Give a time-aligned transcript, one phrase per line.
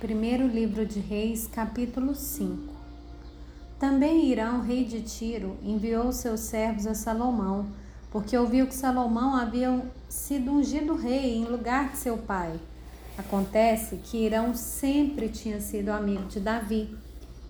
[0.00, 2.70] Primeiro livro de Reis, capítulo 5.
[3.80, 7.64] Também Irão, rei de Tiro, enviou seus servos a Salomão,
[8.10, 12.60] porque ouviu que Salomão havia sido ungido rei em lugar de seu pai.
[13.16, 16.94] Acontece que Irão sempre tinha sido amigo de Davi.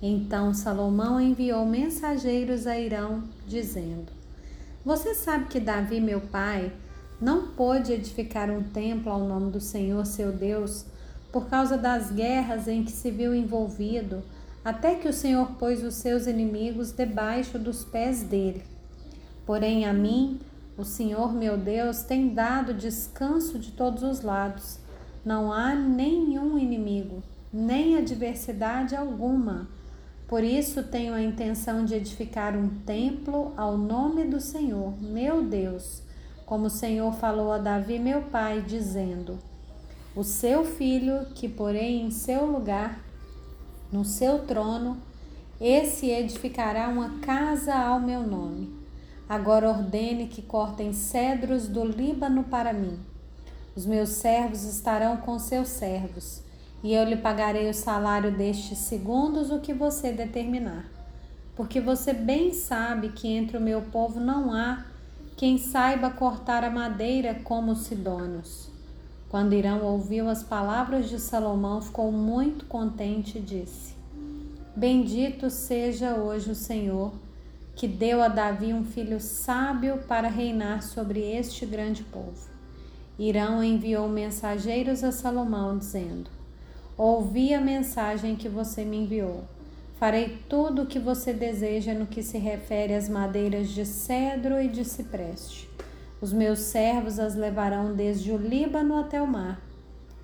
[0.00, 4.12] Então Salomão enviou mensageiros a Irão, dizendo:
[4.84, 6.72] Você sabe que Davi, meu pai,
[7.20, 10.86] não pôde edificar um templo ao nome do Senhor seu Deus
[11.36, 14.22] por causa das guerras em que se viu envolvido,
[14.64, 18.62] até que o Senhor pôs os seus inimigos debaixo dos pés dele.
[19.44, 20.40] Porém, a mim,
[20.78, 24.78] o Senhor meu Deus, tem dado descanso de todos os lados.
[25.22, 27.22] Não há nenhum inimigo,
[27.52, 29.68] nem adversidade alguma.
[30.26, 36.02] Por isso tenho a intenção de edificar um templo ao nome do Senhor, meu Deus,
[36.46, 39.38] como o Senhor falou a Davi, meu pai, dizendo:
[40.16, 43.04] o seu filho, que porém em seu lugar,
[43.92, 44.96] no seu trono,
[45.60, 48.74] esse edificará uma casa ao meu nome.
[49.28, 52.98] Agora ordene que cortem cedros do Líbano para mim.
[53.76, 56.42] Os meus servos estarão com seus servos,
[56.82, 60.86] e eu lhe pagarei o salário destes segundos o que você determinar.
[61.54, 64.86] Porque você bem sabe que entre o meu povo não há
[65.36, 68.75] quem saiba cortar a madeira como os sidônios.
[69.36, 73.94] Quando Irão ouviu as palavras de Salomão, ficou muito contente e disse:
[74.74, 77.12] Bendito seja hoje o Senhor,
[77.74, 82.48] que deu a Davi um filho sábio para reinar sobre este grande povo.
[83.18, 86.30] Irão enviou mensageiros a Salomão, dizendo:
[86.96, 89.44] Ouvi a mensagem que você me enviou.
[90.00, 94.66] Farei tudo o que você deseja no que se refere às madeiras de cedro e
[94.66, 95.68] de cipreste
[96.20, 99.60] os meus servos as levarão desde o Líbano até o mar,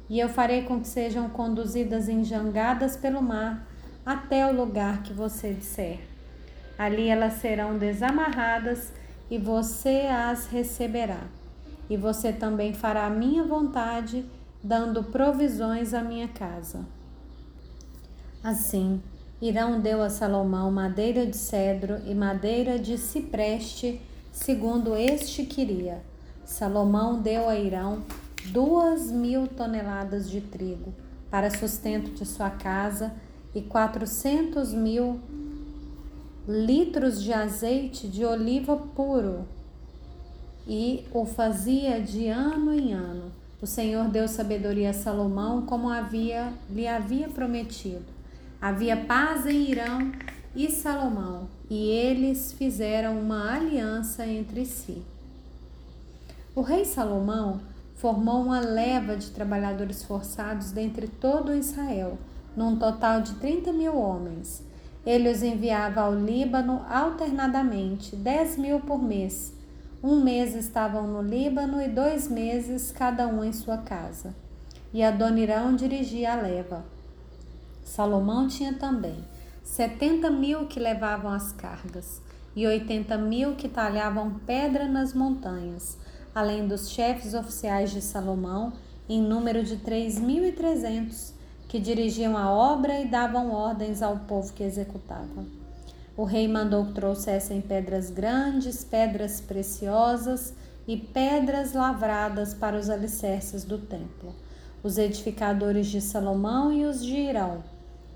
[0.09, 3.67] e eu farei com que sejam conduzidas em jangadas pelo mar
[4.05, 6.01] até o lugar que você disser.
[6.79, 8.93] Ali elas serão desamarradas
[9.31, 11.21] e você as receberá.
[11.89, 14.25] E você também fará a minha vontade,
[14.63, 16.85] dando provisões à minha casa.
[18.43, 19.01] Assim,
[19.41, 24.01] Irão deu a Salomão madeira de cedro e madeira de cipreste
[24.33, 26.03] segundo este queria.
[26.45, 28.03] Salomão deu a Irão
[28.47, 30.93] duas mil toneladas de trigo
[31.31, 33.15] para sustento de sua casa
[33.55, 35.21] e quatrocentos mil
[36.49, 39.47] litros de azeite de oliva puro
[40.67, 43.31] e o fazia de ano em ano.
[43.61, 48.05] O Senhor deu sabedoria a Salomão como havia lhe havia prometido.
[48.61, 50.11] Havia paz em Irão
[50.55, 55.03] e Salomão, e eles fizeram uma aliança entre si.
[56.55, 57.61] O rei Salomão
[57.95, 62.19] formou uma leva de trabalhadores forçados dentre todo Israel,
[62.55, 64.63] num total de 30 mil homens.
[65.07, 69.55] Ele os enviava ao Líbano alternadamente, 10 mil por mês.
[70.03, 74.35] Um mês estavam no Líbano e dois meses cada um em sua casa.
[74.93, 76.85] E Adonirão dirigia a leva.
[77.83, 79.32] Salomão tinha também
[79.65, 82.21] 70 mil que levavam as cargas
[82.55, 85.97] e 80 mil que talhavam pedra nas montanhas,
[86.35, 88.73] além dos chefes oficiais de Salomão,
[89.09, 91.33] em número de 3.300,
[91.69, 95.47] que dirigiam a obra e davam ordens ao povo que executava.
[96.17, 100.53] O rei mandou que trouxessem pedras grandes, pedras preciosas
[100.87, 104.35] e pedras lavradas para os alicerces do templo.
[104.83, 107.63] Os edificadores de Salomão e os de Irão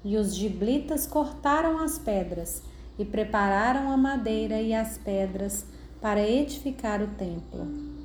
[0.07, 2.63] e os giblitas cortaram as pedras
[2.97, 5.67] e prepararam a madeira e as pedras
[6.01, 7.96] para edificar o templo.